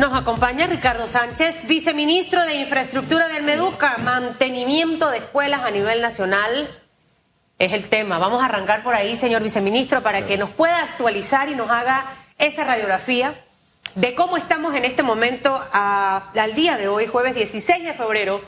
[0.00, 6.70] Nos acompaña Ricardo Sánchez, viceministro de Infraestructura del Meduca, mantenimiento de escuelas a nivel nacional.
[7.58, 8.16] Es el tema.
[8.16, 12.14] Vamos a arrancar por ahí, señor viceministro, para que nos pueda actualizar y nos haga
[12.38, 13.44] esa radiografía
[13.94, 18.40] de cómo estamos en este momento al día de hoy, jueves 16 de febrero,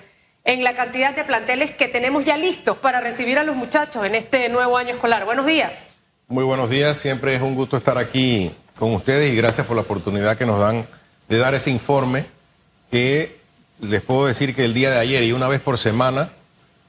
[0.44, 4.14] en la cantidad de planteles que tenemos ya listos para recibir a los muchachos en
[4.14, 5.26] este nuevo año escolar.
[5.26, 5.86] Buenos días.
[6.28, 9.82] Muy buenos días, siempre es un gusto estar aquí con ustedes y gracias por la
[9.82, 10.86] oportunidad que nos dan
[11.32, 12.26] de dar ese informe
[12.90, 13.40] que
[13.80, 16.32] les puedo decir que el día de ayer y una vez por semana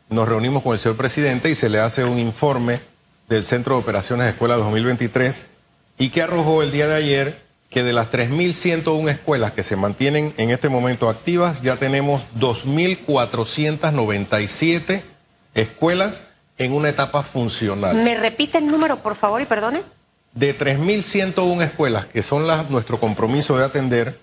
[0.10, 2.82] nos reunimos con el señor presidente y se le hace un informe
[3.30, 5.48] del Centro de Operaciones de Escuela 2023
[5.98, 10.34] y que arrojó el día de ayer que de las 3.101 escuelas que se mantienen
[10.36, 15.04] en este momento activas, ya tenemos 2.497
[15.54, 16.26] escuelas
[16.58, 17.96] en una etapa funcional.
[17.96, 19.84] ¿Me repite el número, por favor, y perdone?
[20.34, 24.20] De 3.101 escuelas, que son las, nuestro compromiso de atender,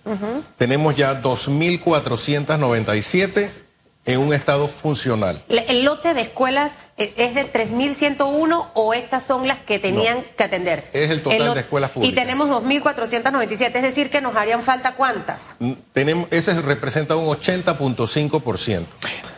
[0.56, 3.50] tenemos ya 2.497
[4.06, 5.44] en un estado funcional.
[5.48, 10.44] ¿El lote de escuelas e, es de 3.101 o estas son las que tenían que
[10.44, 10.88] atender?
[10.92, 12.12] Es el total de escuelas públicas.
[12.12, 15.56] Y tenemos 2.497, es decir, que nos harían falta cuántas?
[15.58, 18.86] Mm, tenemos, ese representa un 80.5%.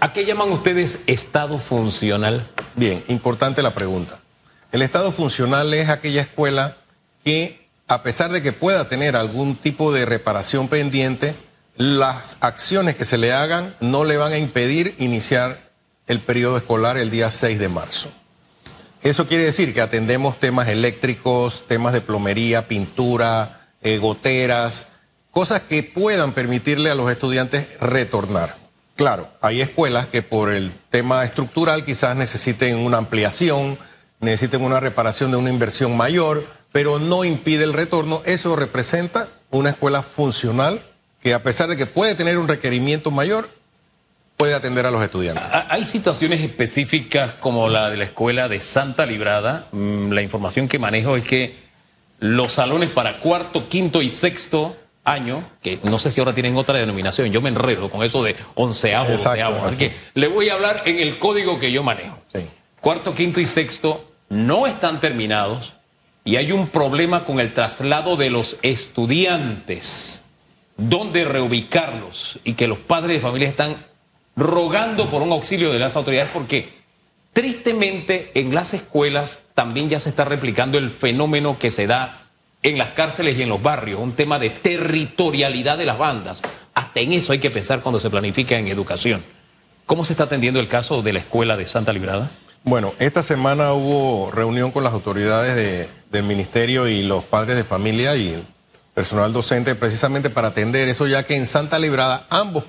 [0.00, 2.48] ¿A qué llaman ustedes estado funcional?
[2.76, 4.21] Bien, importante la pregunta.
[4.72, 6.78] El estado funcional es aquella escuela
[7.22, 11.36] que, a pesar de que pueda tener algún tipo de reparación pendiente,
[11.76, 15.70] las acciones que se le hagan no le van a impedir iniciar
[16.06, 18.08] el periodo escolar el día 6 de marzo.
[19.02, 24.86] Eso quiere decir que atendemos temas eléctricos, temas de plomería, pintura, eh, goteras,
[25.30, 28.56] cosas que puedan permitirle a los estudiantes retornar.
[28.96, 33.78] Claro, hay escuelas que por el tema estructural quizás necesiten una ampliación,
[34.22, 38.22] necesiten una reparación de una inversión mayor, pero no impide el retorno.
[38.24, 40.80] Eso representa una escuela funcional
[41.20, 43.50] que a pesar de que puede tener un requerimiento mayor,
[44.36, 45.44] puede atender a los estudiantes.
[45.68, 49.68] Hay situaciones específicas como la de la escuela de Santa Librada.
[49.72, 51.56] Mm, la información que manejo es que
[52.18, 56.78] los salones para cuarto, quinto y sexto año, que no sé si ahora tienen otra
[56.78, 59.66] denominación, yo me enredo con eso de onceavo, doceavo.
[59.66, 62.18] Así que le voy a hablar en el código que yo manejo.
[62.80, 65.74] Cuarto, quinto y sexto no están terminados
[66.24, 70.22] y hay un problema con el traslado de los estudiantes,
[70.78, 73.84] donde reubicarlos y que los padres de familia están
[74.34, 76.72] rogando por un auxilio de las autoridades porque
[77.34, 82.30] tristemente en las escuelas también ya se está replicando el fenómeno que se da
[82.62, 86.40] en las cárceles y en los barrios, un tema de territorialidad de las bandas.
[86.72, 89.22] Hasta en eso hay que pensar cuando se planifica en educación.
[89.84, 92.30] ¿Cómo se está atendiendo el caso de la escuela de Santa Librada?
[92.64, 98.14] Bueno, esta semana hubo reunión con las autoridades del ministerio y los padres de familia
[98.14, 98.46] y el
[98.94, 102.62] personal docente precisamente para atender eso, ya que en Santa Librada ambos,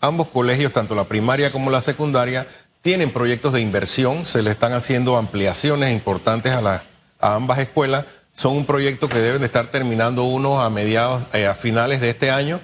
[0.00, 2.46] ambos colegios, tanto la primaria como la secundaria,
[2.80, 6.84] tienen proyectos de inversión, se le están haciendo ampliaciones importantes a,
[7.20, 8.06] a ambas escuelas.
[8.32, 12.08] Son un proyecto que deben de estar terminando uno a mediados, eh, a finales de
[12.08, 12.60] este año,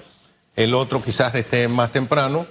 [0.55, 2.47] el otro quizás de este más temprano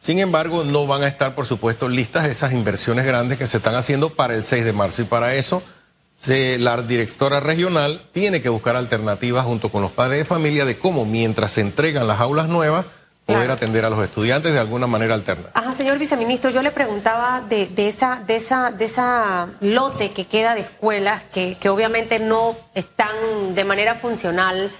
[0.00, 3.74] sin embargo, no van a estar, por supuesto, listas esas inversiones grandes que se están
[3.74, 5.02] haciendo para el 6 de marzo.
[5.02, 5.62] Y para eso,
[6.26, 11.04] la directora regional tiene que buscar alternativas junto con los padres de familia de cómo,
[11.04, 12.86] mientras se entregan las aulas nuevas,
[13.26, 15.50] poder atender a los estudiantes de alguna manera alterna.
[15.52, 20.54] Ajá, señor viceministro, yo le preguntaba de, esa, de esa, de esa lote que queda
[20.54, 24.72] de escuelas que, que obviamente no están de manera funcional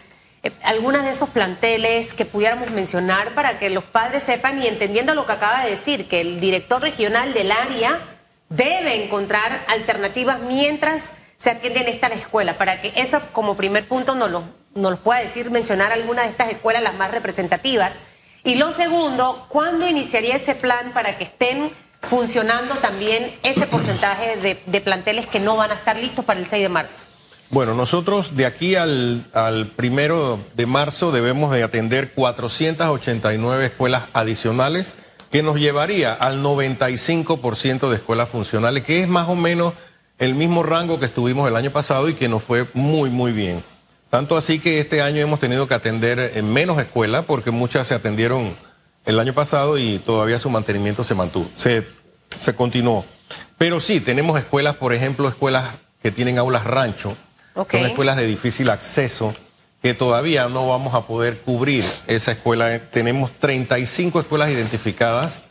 [0.43, 5.15] eh, algunas de esos planteles que pudiéramos mencionar para que los padres sepan y entendiendo
[5.15, 8.01] lo que acaba de decir, que el director regional del área
[8.49, 14.31] debe encontrar alternativas mientras se atienden esta escuela, para que eso como primer punto nos
[14.31, 17.99] lo, nos pueda decir, mencionar algunas de estas escuelas las más representativas.
[18.43, 21.73] Y lo segundo, ¿cuándo iniciaría ese plan para que estén
[22.03, 26.47] funcionando también ese porcentaje de, de planteles que no van a estar listos para el
[26.47, 27.05] 6 de marzo?
[27.51, 29.25] Bueno, nosotros de aquí al,
[29.75, 34.95] primero de marzo debemos de atender 489 escuelas adicionales,
[35.33, 39.75] que nos llevaría al 95% de escuelas funcionales, que es más o menos
[40.21, 43.65] el mismo rango que estuvimos el año pasado y que nos fue muy, muy bien.
[44.11, 47.95] Tanto así que este año hemos tenido que atender en menos escuelas, porque muchas se
[47.95, 48.57] atendieron
[49.05, 53.05] el año pasado y todavía su mantenimiento se mantuvo, se continuó.
[53.59, 57.17] Pero sí, tenemos escuelas, por ejemplo, escuelas que tienen aulas rancho,
[57.55, 59.35] son escuelas de difícil acceso
[59.83, 62.79] que todavía no vamos a poder cubrir esa escuela.
[62.91, 65.43] Tenemos 35 escuelas identificadas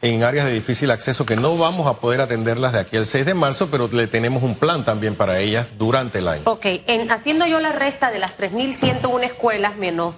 [0.00, 3.24] en áreas de difícil acceso que no vamos a poder atenderlas de aquí al 6
[3.24, 6.42] de marzo, pero le tenemos un plan también para ellas durante el año.
[6.44, 10.14] Ok, en, haciendo yo la resta de las 3.101 escuelas menos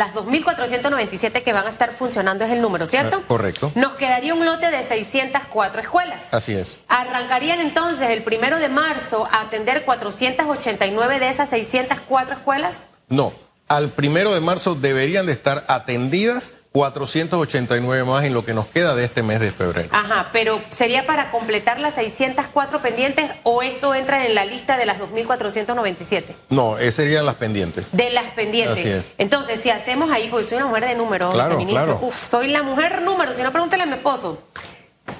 [0.00, 3.18] las 2.497 que van a estar funcionando es el número, ¿cierto?
[3.20, 3.70] Ah, correcto.
[3.74, 6.32] Nos quedaría un lote de 604 escuelas.
[6.32, 6.78] Así es.
[6.88, 12.86] Arrancarían entonces el primero de marzo a atender 489 de esas 604 escuelas.
[13.10, 13.34] No,
[13.68, 18.94] al primero de marzo deberían de estar atendidas 489 más en lo que nos queda
[18.94, 19.88] de este mes de febrero.
[19.92, 24.86] Ajá, pero ¿sería para completar las 604 pendientes o esto entra en la lista de
[24.86, 26.34] las 2.497?
[26.48, 27.86] No, esas serían las pendientes.
[27.92, 28.78] De las pendientes.
[28.78, 29.12] Así es.
[29.18, 31.98] Entonces, si hacemos ahí, porque soy una mujer de números, Claro, claro.
[32.02, 34.42] Uf, soy la mujer número, si no pregúntale a mi esposo.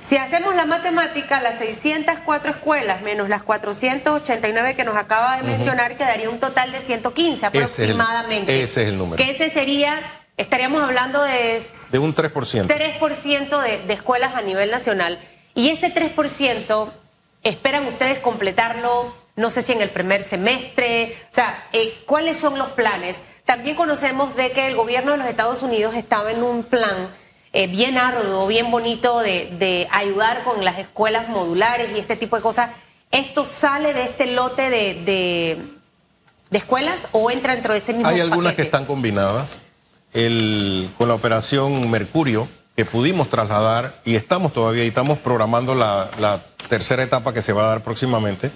[0.00, 5.96] Si hacemos la matemática, las 604 escuelas menos las 489 que nos acaba de mencionar,
[5.96, 8.62] quedaría un total de 115 Ese es el- aproximadamente.
[8.62, 9.16] ese es el número.
[9.22, 12.66] Que ese sería, estaríamos hablando de De un 3%.
[12.66, 15.20] 3% de, de escuelas a nivel nacional.
[15.54, 16.90] Y ese 3%,
[17.42, 19.14] ¿esperan ustedes completarlo?
[19.36, 21.14] No sé si en el primer semestre.
[21.24, 23.20] O sea, eh, ¿cuáles son los planes?
[23.44, 27.08] También conocemos de que el gobierno de los Estados Unidos estaba en un plan
[27.52, 32.36] eh, bien arduo, bien bonito de, de ayudar con las escuelas modulares y este tipo
[32.36, 32.70] de cosas.
[33.10, 35.64] ¿Esto sale de este lote de, de,
[36.50, 39.60] de escuelas o entra dentro de ese mismo Hay algunas que están combinadas.
[40.12, 46.10] Con la operación Mercurio, que pudimos trasladar y estamos todavía y estamos programando la,
[46.68, 48.52] tercera etapa que se va a dar próximamente.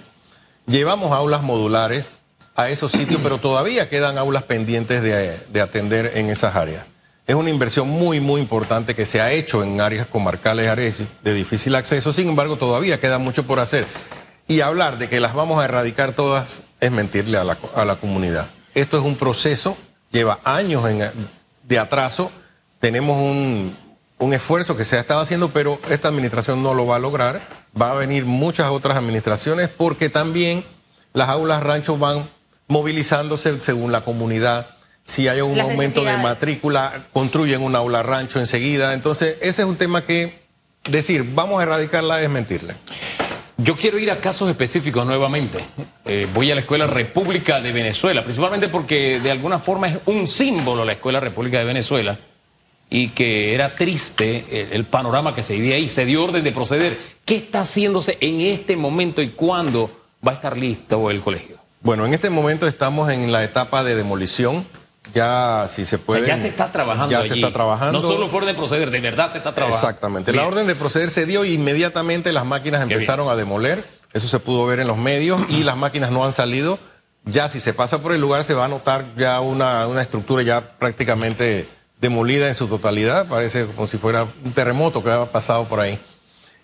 [0.67, 2.21] Llevamos aulas modulares
[2.55, 6.85] a esos sitios, pero todavía quedan aulas pendientes de, de atender en esas áreas.
[7.27, 11.33] Es una inversión muy, muy importante que se ha hecho en áreas comarcales, áreas de
[11.33, 12.11] difícil acceso.
[12.11, 13.85] Sin embargo, todavía queda mucho por hacer.
[14.47, 18.49] Y hablar de que las vamos a erradicar todas es mentirle a la comunidad.
[18.75, 19.75] Esto es un proceso,
[20.11, 21.11] lleva años en-
[21.67, 22.31] de atraso.
[22.79, 23.75] Tenemos un,
[24.19, 27.41] un esfuerzo que se ha estado haciendo, pero esta administración no lo va a lograr.
[27.79, 30.63] Va a venir muchas otras administraciones porque también
[31.13, 32.29] las aulas ranchos van
[32.67, 34.67] movilizándose según la comunidad.
[35.03, 38.93] Si hay un Las aumento de matrícula, construyen una aula rancho enseguida.
[38.93, 40.41] Entonces, ese es un tema que
[40.89, 42.75] decir, vamos a erradicarla es mentirle.
[43.57, 45.59] Yo quiero ir a casos específicos nuevamente.
[46.03, 50.27] Eh, voy a la Escuela República de Venezuela, principalmente porque de alguna forma es un
[50.27, 52.19] símbolo la Escuela República de Venezuela
[52.89, 55.89] y que era triste el, el panorama que se vivía ahí.
[55.89, 56.97] Se dio orden de proceder.
[57.23, 59.89] ¿Qué está haciéndose en este momento y cuándo
[60.25, 61.57] va a estar listo el colegio?
[61.79, 64.67] Bueno, en este momento estamos en la etapa de demolición.
[65.15, 66.27] Ya, si se O sea, puede.
[66.27, 67.29] ya se está trabajando Ya allí.
[67.29, 68.01] se está trabajando.
[68.01, 69.87] No solo fue orden de proceder, de verdad se está trabajando.
[69.87, 70.31] Exactamente.
[70.31, 70.43] Bien.
[70.43, 73.85] La orden de proceder se dio y inmediatamente las máquinas empezaron a demoler.
[74.13, 76.77] Eso se pudo ver en los medios y las máquinas no han salido.
[77.23, 80.43] Ya si se pasa por el lugar se va a notar ya una, una estructura
[80.43, 81.67] ya prácticamente
[81.99, 83.25] demolida en su totalidad.
[83.27, 85.97] Parece como si fuera un terremoto que ha pasado por ahí.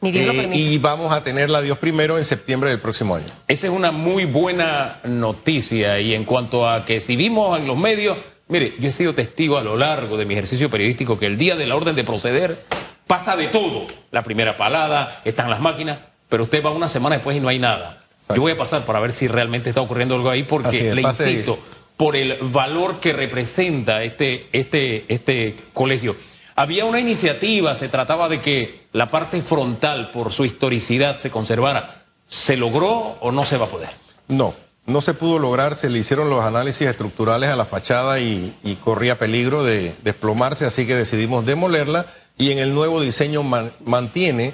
[0.04, 0.56] Eh, permite.
[0.58, 3.28] y vamos a tenerla Dios primero en septiembre del próximo año.
[3.48, 7.78] Esa es una muy buena noticia y en cuanto a que si vimos en los
[7.78, 8.18] medios,
[8.52, 11.56] mire, yo he sido testigo a lo largo de mi ejercicio periodístico que el día
[11.56, 12.64] de la orden de proceder
[13.08, 13.88] pasa de todo.
[14.12, 16.00] La primera palada, están las máquinas,
[16.30, 18.04] pero usted va una semana después y no hay nada.
[18.14, 18.36] Exacto.
[18.36, 21.02] Yo voy a pasar para ver si realmente está ocurriendo algo ahí porque es, le
[21.02, 21.60] insisto,
[21.98, 26.16] por el valor que representa este, este, este colegio.
[26.56, 32.04] Había una iniciativa, se trataba de que la parte frontal, por su historicidad, se conservara.
[32.28, 33.90] ¿Se logró o no se va a poder?
[34.28, 34.54] No,
[34.86, 38.76] no se pudo lograr, se le hicieron los análisis estructurales a la fachada y, y
[38.76, 44.54] corría peligro de desplomarse, así que decidimos demolerla y en el nuevo diseño man- mantiene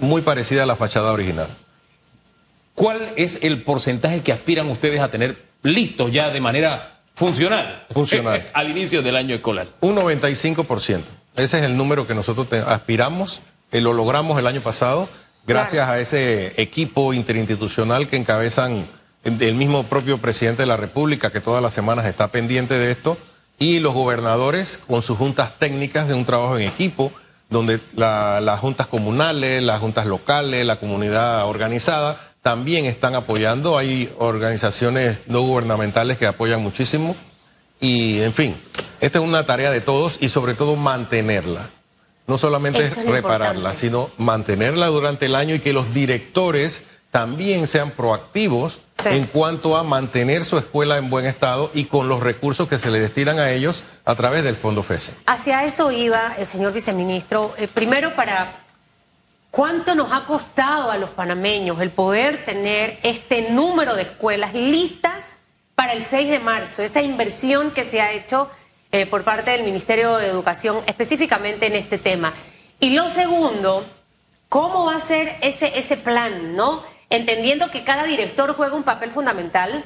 [0.00, 1.48] muy parecida a la fachada original.
[2.74, 7.84] ¿Cuál es el porcentaje que aspiran ustedes a tener listo ya de manera funcional?
[7.92, 8.50] Funcional.
[8.54, 9.68] Al inicio del año escolar.
[9.80, 11.02] Un 95%.
[11.36, 13.40] Ese es el número que nosotros te- aspiramos,
[13.72, 15.08] eh, lo logramos el año pasado,
[15.46, 18.86] gracias a ese equipo interinstitucional que encabezan
[19.28, 23.16] el mismo propio presidente de la República, que todas las semanas está pendiente de esto,
[23.58, 27.12] y los gobernadores con sus juntas técnicas de un trabajo en equipo,
[27.50, 33.78] donde la- las juntas comunales, las juntas locales, la comunidad organizada también están apoyando.
[33.78, 37.16] Hay organizaciones no gubernamentales que apoyan muchísimo.
[37.80, 38.56] Y, en fin,
[39.00, 41.70] esta es una tarea de todos y sobre todo mantenerla.
[42.26, 43.80] No solamente Eso es repararla, importante.
[43.80, 49.10] sino mantenerla durante el año y que los directores también sean proactivos Sí.
[49.10, 52.90] en cuanto a mantener su escuela en buen estado y con los recursos que se
[52.90, 55.12] le destinan a ellos a través del Fondo FESE.
[55.26, 57.54] Hacia eso iba el señor viceministro.
[57.58, 58.64] Eh, primero, para
[59.52, 65.38] cuánto nos ha costado a los panameños el poder tener este número de escuelas listas
[65.76, 68.50] para el 6 de marzo, esa inversión que se ha hecho
[68.90, 72.34] eh, por parte del Ministerio de Educación específicamente en este tema.
[72.80, 73.86] Y lo segundo,
[74.48, 76.82] ¿cómo va a ser ese, ese plan, no?
[77.10, 79.84] Entendiendo que cada director juega un papel fundamental.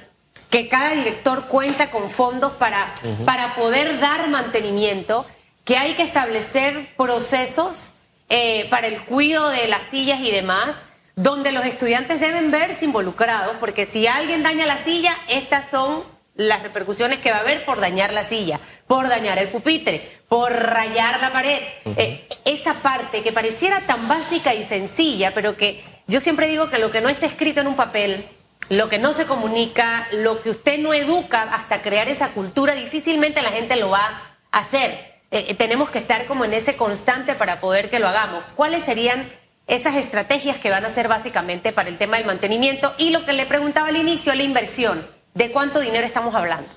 [0.51, 5.25] que cada director cuenta con fondos para, para poder dar mantenimiento,
[5.65, 7.91] que hay que establecer procesos
[8.29, 10.83] eh, para el cuidado de las sillas y demás,
[11.17, 16.63] donde los estudiantes deben verse involucrados, porque si alguien daña la silla, estas son las
[16.63, 21.21] repercusiones que va a haber por dañar la silla, por dañar el pupitre, por rayar
[21.21, 21.61] la pared.
[21.97, 26.79] Eh, esa parte que pareciera tan básica y sencilla, pero que yo siempre digo que
[26.79, 28.29] lo que no está escrito en un papel,
[28.69, 33.43] lo que no se comunica, lo que usted no educa hasta crear esa cultura, difícilmente
[33.43, 34.91] la gente lo va a hacer.
[35.31, 38.45] Eh, eh, tenemos que estar como en ese constante para poder que lo hagamos.
[38.55, 39.31] ¿Cuáles serían
[39.67, 42.95] esas estrategias que van a ser básicamente para el tema del mantenimiento?
[42.99, 45.07] Y lo que le preguntaba al inicio, la inversión.
[45.35, 46.69] ¿De cuánto dinero estamos hablando?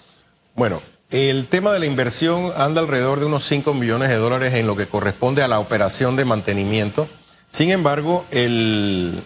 [0.53, 4.67] Bueno, el tema de la inversión anda alrededor de unos 5 millones de dólares en
[4.67, 7.09] lo que corresponde a la operación de mantenimiento.
[7.49, 9.23] Sin embargo, el,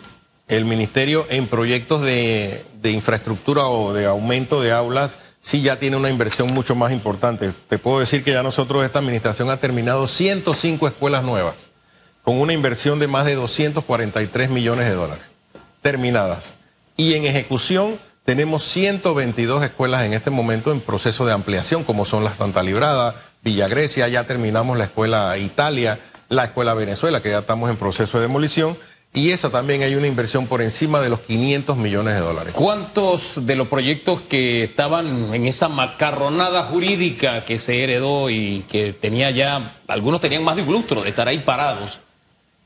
[0.48, 5.98] el ministerio en proyectos de, de, infraestructura o de aumento de aulas sí ya tiene
[5.98, 7.52] una inversión mucho más importante.
[7.68, 11.70] Te puedo decir que ya nosotros, esta administración ha terminado 105 escuelas nuevas
[12.24, 15.24] con una inversión de más de 243 millones de dólares
[15.82, 16.54] terminadas.
[16.98, 22.24] Y en ejecución tenemos 122 escuelas en este momento en proceso de ampliación, como son
[22.24, 26.00] la Santa Librada, Villa Grecia, ya terminamos la escuela Italia,
[26.30, 28.78] la escuela Venezuela, que ya estamos en proceso de demolición.
[29.12, 32.54] Y esa también hay una inversión por encima de los 500 millones de dólares.
[32.56, 38.94] ¿Cuántos de los proyectos que estaban en esa macarronada jurídica que se heredó y que
[38.94, 42.00] tenía ya, algunos tenían más de un lustro de estar ahí parados,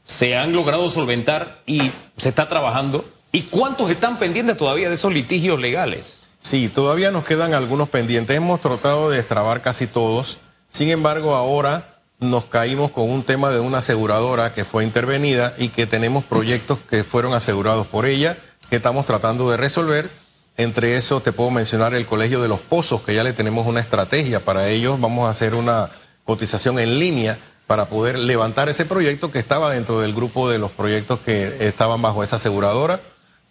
[0.03, 3.05] se han logrado solventar y se está trabajando?
[3.31, 6.19] ¿Y cuántos están pendientes todavía de esos litigios legales?
[6.41, 8.35] Sí, todavía nos quedan algunos pendientes.
[8.35, 10.39] Hemos tratado de destrabar casi todos.
[10.67, 15.69] Sin embargo, ahora nos caímos con un tema de una aseguradora que fue intervenida y
[15.69, 18.37] que tenemos proyectos que fueron asegurados por ella,
[18.69, 20.09] que estamos tratando de resolver.
[20.55, 23.79] Entre eso te puedo mencionar el Colegio de los Pozos, que ya le tenemos una
[23.79, 24.99] estrategia para ellos.
[24.99, 25.89] Vamos a hacer una
[26.23, 30.71] cotización en línea para poder levantar ese proyecto que estaba dentro del grupo de los
[30.71, 33.01] proyectos que estaban bajo esa aseguradora.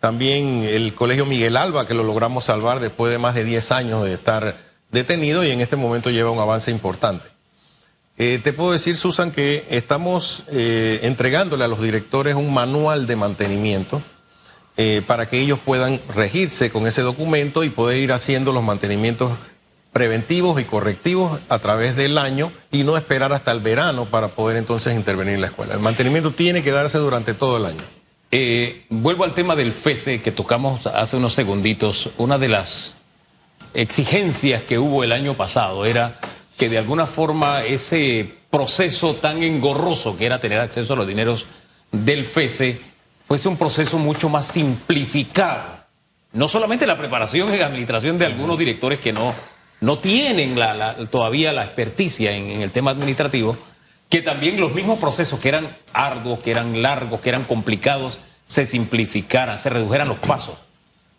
[0.01, 4.05] También el Colegio Miguel Alba, que lo logramos salvar después de más de 10 años
[4.05, 4.57] de estar
[4.91, 7.29] detenido y en este momento lleva un avance importante.
[8.25, 13.17] Eh, te puedo decir, Susan, que estamos eh, entregándole a los directores un manual de
[13.17, 14.01] mantenimiento
[14.77, 19.33] eh, para que ellos puedan regirse con ese documento y poder ir haciendo los mantenimientos
[19.93, 24.57] preventivos y correctivos a través del año y no esperar hasta el verano para poder
[24.57, 25.75] entonces intervenir en la escuela.
[25.75, 27.85] El mantenimiento tiene que darse durante todo el año.
[28.89, 32.11] Vuelvo al tema del FESE que tocamos hace unos segunditos.
[32.19, 32.95] Una de las
[33.75, 36.21] exigencias que hubo el año pasado era
[36.63, 41.45] que de alguna forma ese proceso tan engorroso que era tener acceso a los dineros
[41.91, 42.79] del FESE
[43.27, 45.83] fuese un proceso mucho más simplificado.
[46.33, 49.35] No solamente la preparación y administración de algunos directores que no,
[49.81, 50.57] no tienen
[51.11, 53.57] todavía la experticia en el tema administrativo,
[54.09, 58.67] que también los mismos procesos que eran arduos, que eran largos, que eran complicados, se
[58.67, 60.55] simplificaran, se redujeran los pasos.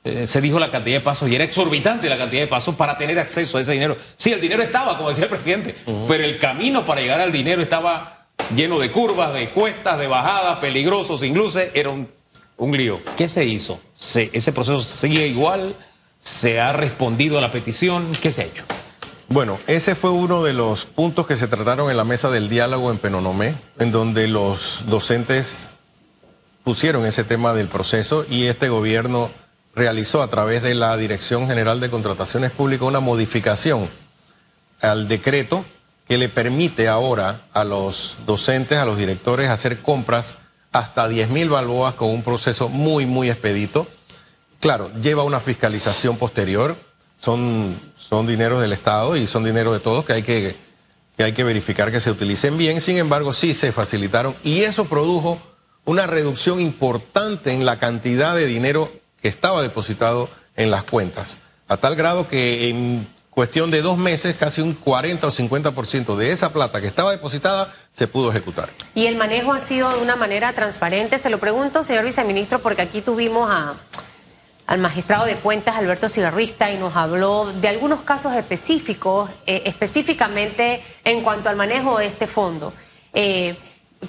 [0.05, 2.97] Eh, se dijo la cantidad de pasos y era exorbitante la cantidad de pasos para
[2.97, 3.95] tener acceso a ese dinero.
[4.17, 5.75] Sí, el dinero estaba, como decía el presidente,
[6.07, 10.59] pero el camino para llegar al dinero estaba lleno de curvas, de cuestas, de bajadas,
[10.59, 12.09] peligroso, sin luces, era un,
[12.57, 12.99] un lío.
[13.15, 13.79] ¿Qué se hizo?
[13.97, 15.73] ¿Ese proceso sigue igual?
[16.19, 18.11] ¿Se ha respondido a la petición?
[18.21, 18.65] ¿Qué se ha hecho?
[19.29, 22.91] Bueno, ese fue uno de los puntos que se trataron en la mesa del diálogo
[22.91, 25.69] en Penonomé, en donde los docentes
[26.65, 29.31] pusieron ese tema del proceso y este gobierno
[29.75, 33.89] realizó a través de la Dirección General de Contrataciones Públicas una modificación
[34.81, 35.65] al decreto
[36.07, 40.37] que le permite ahora a los docentes, a los directores hacer compras
[40.71, 43.87] hasta 10 mil balboas con un proceso muy, muy expedito.
[44.59, 46.75] Claro, lleva una fiscalización posterior,
[47.17, 50.57] son, son dineros del Estado y son dinero de todos que hay que,
[51.15, 52.81] que hay que verificar que se utilicen bien.
[52.81, 55.41] Sin embargo, sí se facilitaron y eso produjo
[55.85, 58.91] una reducción importante en la cantidad de dinero
[59.23, 61.37] que estaba depositado en las cuentas,
[61.69, 66.31] a tal grado que en cuestión de dos meses casi un 40 o 50% de
[66.31, 68.69] esa plata que estaba depositada se pudo ejecutar.
[68.93, 71.17] ¿Y el manejo ha sido de una manera transparente?
[71.17, 73.49] Se lo pregunto, señor viceministro, porque aquí tuvimos
[74.67, 80.83] al magistrado de cuentas Alberto Cigarrista y nos habló de algunos casos específicos, eh, específicamente
[81.05, 82.73] en cuanto al manejo de este fondo.
[83.13, 83.55] Eh,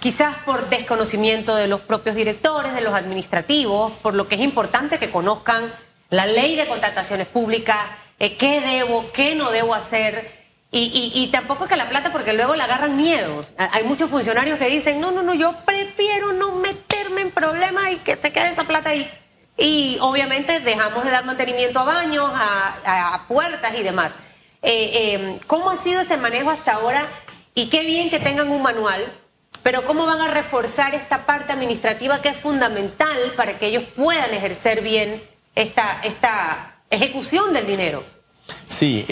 [0.00, 4.98] quizás por desconocimiento de los propios directores, de los administrativos, por lo que es importante
[4.98, 5.72] que conozcan
[6.10, 7.78] la ley de contrataciones públicas,
[8.18, 10.30] eh, qué debo, qué no debo hacer.
[10.70, 13.46] Y, y, tampoco que la plata, porque luego le agarran miedo.
[13.56, 17.96] Hay muchos funcionarios que dicen, no, no, no, yo prefiero no meterme en problemas y
[17.98, 19.08] que se quede esa plata ahí.
[19.56, 24.14] Y obviamente dejamos de dar mantenimiento a baños, a, puertas y demás.
[24.62, 27.06] Eh, eh, ¿Cómo ha sido ese manejo hasta ahora?
[27.54, 29.16] Y qué bien que tengan un manual,
[29.64, 34.32] pero ¿cómo van a reforzar esta parte administrativa que es fundamental para que ellos puedan
[34.32, 35.20] ejercer bien
[35.56, 38.04] esta, esta ejecución del dinero?
[38.66, 39.04] Sí,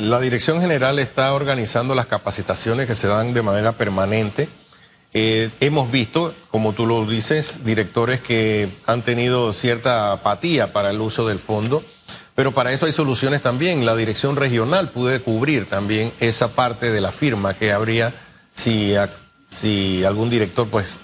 [0.00, 4.48] la Dirección General está organizando las capacitaciones que se dan de manera permanente
[5.16, 11.00] eh, hemos visto, como tú lo dices, directores que han tenido cierta apatía para el
[11.00, 11.84] uso del fondo,
[12.34, 13.86] pero para eso hay soluciones también.
[13.86, 18.12] La dirección regional puede cubrir también esa parte de la firma que habría
[18.52, 18.96] si,
[19.54, 20.98] si algún director pues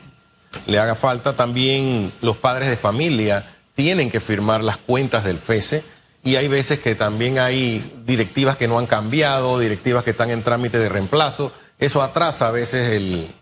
[0.66, 1.34] le haga falta.
[1.34, 5.82] También los padres de familia tienen que firmar las cuentas del FESE
[6.22, 10.42] y hay veces que también hay directivas que no han cambiado, directivas que están en
[10.42, 11.52] trámite de reemplazo.
[11.78, 13.32] Eso atrasa a veces el,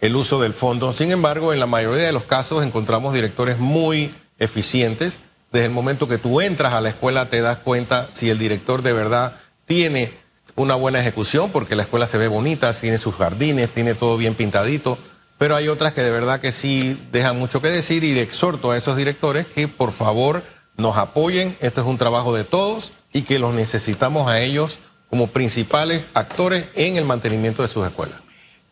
[0.00, 0.92] el uso del fondo.
[0.92, 5.22] Sin embargo, en la mayoría de los casos encontramos directores muy eficientes.
[5.50, 8.82] Desde el momento que tú entras a la escuela te das cuenta si el director
[8.82, 10.12] de verdad tiene
[10.56, 14.34] una buena ejecución, porque la escuela se ve bonita, tiene sus jardines, tiene todo bien
[14.34, 14.98] pintadito,
[15.38, 18.76] pero hay otras que de verdad que sí dejan mucho que decir y exhorto a
[18.76, 20.42] esos directores que por favor
[20.76, 24.78] nos apoyen, esto es un trabajo de todos y que los necesitamos a ellos
[25.10, 28.18] como principales actores en el mantenimiento de sus escuelas.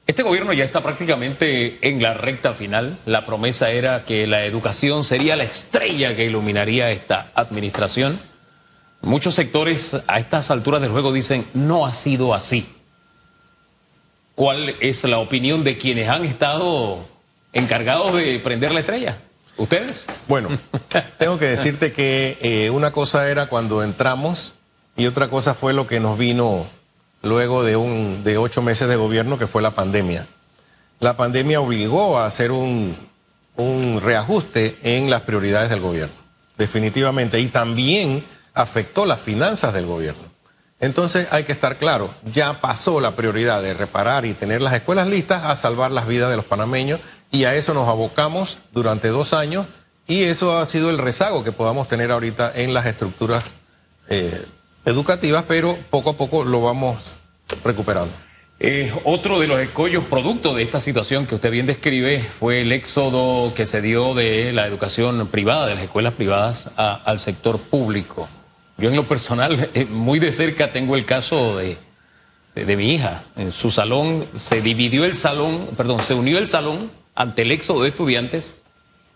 [0.07, 2.99] Este gobierno ya está prácticamente en la recta final.
[3.07, 8.21] La promesa era que la educación sería la estrella que iluminaría esta administración.
[9.05, 12.67] Muchos sectores a estas alturas del juego dicen no ha sido así.
[14.35, 17.07] ¿Cuál es la opinión de quienes han estado
[17.53, 19.19] encargados de prender la estrella?
[19.59, 20.07] ¿Ustedes?
[20.27, 20.49] Bueno,
[21.19, 24.55] tengo que decirte que eh, una cosa era cuando entramos
[24.97, 26.67] y otra cosa fue lo que nos vino
[27.21, 30.27] luego de, un, de ocho meses de gobierno que fue la pandemia.
[30.99, 32.97] La pandemia obligó a hacer un,
[33.57, 36.15] un reajuste en las prioridades del gobierno,
[36.57, 40.23] definitivamente, y también afectó las finanzas del gobierno.
[40.81, 45.07] Entonces hay que estar claro, ya pasó la prioridad de reparar y tener las escuelas
[45.07, 49.33] listas a salvar las vidas de los panameños y a eso nos abocamos durante dos
[49.33, 49.67] años
[50.07, 53.55] y eso ha sido el rezago que podamos tener ahorita en las estructuras
[54.09, 54.45] eh,
[54.85, 57.15] educativas, pero poco a poco lo vamos
[57.65, 58.13] recuperando.
[58.61, 62.73] Eh, otro de los escollos producto de esta situación que usted bien describe fue el
[62.73, 68.29] éxodo que se dio de la educación privada, de las escuelas privadas, al sector público.
[68.77, 71.79] Yo en lo personal, eh, muy de cerca tengo el caso de,
[72.55, 73.25] de, mi hija.
[73.37, 77.83] En su salón se dividió el salón, perdón, se unió el salón ante el éxodo
[77.83, 78.57] de estudiantes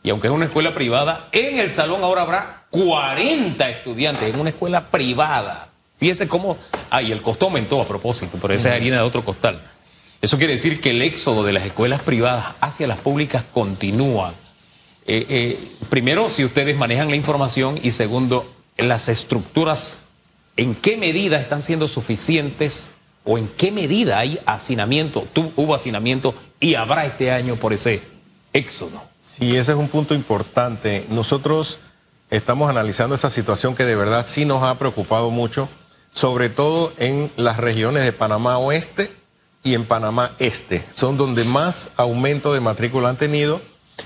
[0.02, 4.50] y aunque es una escuela privada, en el salón ahora habrá 40 estudiantes en una
[4.50, 5.70] escuela privada.
[5.98, 6.56] Fíjese cómo.
[6.90, 9.60] Ah, y el costo aumentó a propósito, pero esa es harina de otro costal.
[10.22, 14.34] Eso quiere decir que el éxodo de las escuelas privadas hacia las públicas continúa.
[15.06, 20.02] Eh, eh, primero, si ustedes manejan la información y segundo, las estructuras,
[20.56, 22.92] ¿en qué medida están siendo suficientes
[23.24, 25.26] o en qué medida hay hacinamiento?
[25.56, 28.02] hubo hacinamiento y habrá este año por ese
[28.52, 29.02] éxodo.
[29.26, 31.04] Sí, ese es un punto importante.
[31.10, 31.80] Nosotros
[32.30, 35.68] estamos analizando esa situación que de verdad sí nos ha preocupado mucho,
[36.10, 39.12] sobre todo en las regiones de Panamá Oeste
[39.64, 40.84] y en Panamá Este.
[40.94, 43.60] Son donde más aumento de matrícula han tenido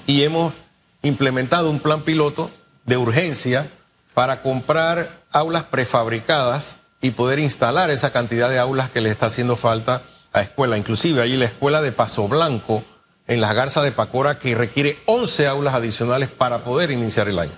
[0.06, 0.54] y hemos
[1.02, 2.50] implementado un plan piloto
[2.84, 3.70] de urgencia
[4.14, 9.56] para comprar aulas prefabricadas y poder instalar esa cantidad de aulas que le está haciendo
[9.56, 10.76] falta a escuela.
[10.76, 12.84] Inclusive ahí la escuela de Paso Blanco
[13.26, 17.52] en las garzas de Pacora que requiere 11 aulas adicionales para poder iniciar el año.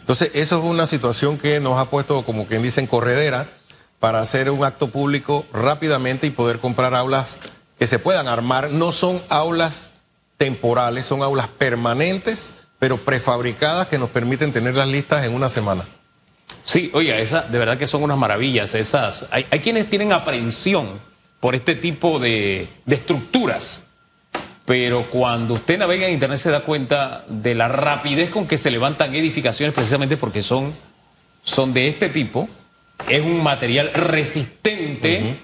[0.00, 3.48] Entonces, eso es una situación que nos ha puesto, como quien dice, en corredera
[4.00, 7.38] para hacer un acto público rápidamente y poder comprar aulas
[7.78, 8.70] que se puedan armar.
[8.70, 9.88] No son aulas
[10.36, 15.86] temporales, son aulas permanentes, pero prefabricadas que nos permiten tenerlas listas en una semana.
[16.64, 18.74] Sí, oiga, esa, de verdad que son unas maravillas.
[18.74, 20.88] Esas, hay, quienes tienen aprehensión
[21.40, 23.82] por este tipo de, de estructuras
[24.64, 28.70] pero cuando usted navega en Internet se da cuenta de la rapidez con que se
[28.70, 30.74] levantan edificaciones precisamente porque son,
[31.42, 32.48] son de este tipo,
[33.08, 35.36] es un material resistente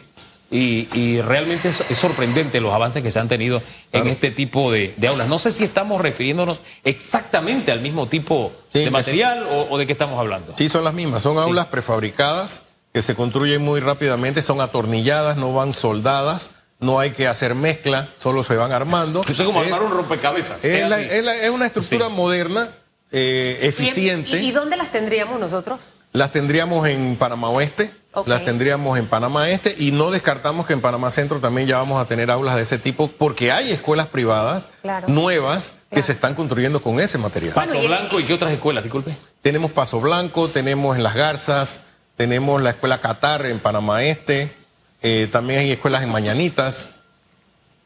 [0.50, 5.28] y, realmente es, sorprendente los avances que se han tenido en este tipo de, aulas.
[5.28, 10.18] No sé si estamos refiriéndonos exactamente al mismo tipo de material o, de qué estamos
[10.18, 10.54] hablando.
[10.56, 15.54] Sí, son las mismas, son aulas prefabricadas que se construyen muy rápidamente, son atornilladas, no
[15.54, 19.20] van soldadas no hay que hacer mezcla, solo se van armando.
[19.28, 20.64] Eso es como armar un rompecabezas.
[20.64, 22.70] Es, una estructura moderna,
[23.12, 24.40] eh, eficiente.
[24.40, 25.92] ¿Y, dónde las tendríamos nosotros?
[26.12, 27.92] Las tendríamos en Panamá Oeste,
[28.26, 32.02] las tendríamos en Panamá Este y no descartamos que en Panamá Centro también ya vamos
[32.02, 34.64] a tener aulas de ese tipo porque hay escuelas privadas
[35.06, 37.54] nuevas que se están construyendo con ese material.
[37.54, 39.16] Paso Blanco y qué otras escuelas, disculpe.
[39.42, 41.82] tenemos Paso Blanco, tenemos en Las Garzas,
[42.16, 44.54] tenemos la escuela Qatar en Panamá Este,
[45.02, 46.90] eh, también hay escuelas en Mañanitas.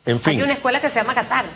[0.06, 0.38] En fin.
[0.38, 1.46] Hay una escuela que se llama Qatar.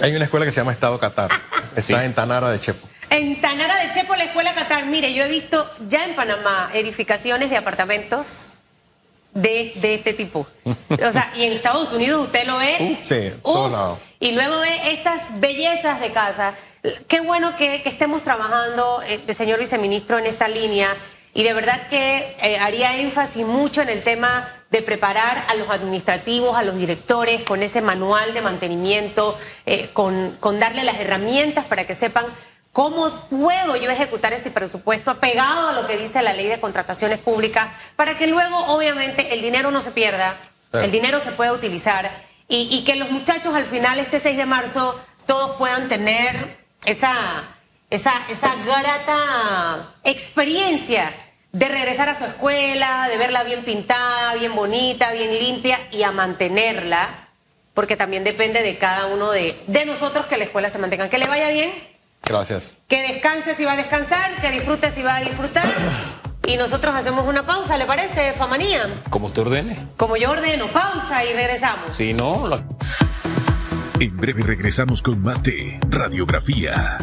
[0.00, 1.30] Hay una escuela que se llama Estado Qatar.
[1.76, 2.88] Está en Tanara de Chepo.
[3.14, 4.86] En Tanara de Chepo, la escuela Qatar.
[4.86, 8.46] Mire, yo he visto ya en Panamá edificaciones de apartamentos
[9.32, 10.48] de, de este tipo.
[10.64, 12.98] O sea, y en Estados Unidos usted lo ve.
[13.04, 13.98] Sí, todos lados.
[14.18, 16.54] Y luego ve estas bellezas de casa.
[17.06, 20.88] Qué bueno que, que estemos trabajando, eh, señor viceministro, en esta línea.
[21.34, 25.70] Y de verdad que eh, haría énfasis mucho en el tema de preparar a los
[25.70, 31.64] administrativos, a los directores, con ese manual de mantenimiento, eh, con, con darle las herramientas
[31.64, 32.24] para que sepan
[32.74, 37.20] ¿Cómo puedo yo ejecutar ese presupuesto apegado a lo que dice la ley de contrataciones
[37.20, 40.40] públicas para que luego, obviamente, el dinero no se pierda,
[40.72, 42.10] el dinero se pueda utilizar
[42.48, 47.44] y, y, que los muchachos al final, este 6 de marzo, todos puedan tener esa,
[47.90, 51.14] esa, esa grata experiencia
[51.52, 56.10] de regresar a su escuela, de verla bien pintada, bien bonita, bien limpia y a
[56.10, 57.28] mantenerla,
[57.72, 61.08] porque también depende de cada uno de, de nosotros que la escuela se mantenga.
[61.08, 61.93] Que le vaya bien.
[62.24, 62.74] Gracias.
[62.88, 65.66] Que descanse si va a descansar, que disfrute si va a disfrutar.
[66.46, 69.02] Y nosotros hacemos una pausa, ¿le parece, Famanía?
[69.08, 69.88] Como usted ordene.
[69.96, 71.96] Como yo ordeno, pausa y regresamos.
[71.96, 72.64] Si no, la...
[74.00, 76.98] En breve regresamos con más de Radiografía.